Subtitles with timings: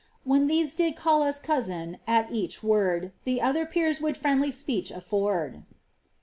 [0.23, 4.89] When these did call us cousin, at each word The otlior peers would friendly speech
[4.91, 5.61] a^rd."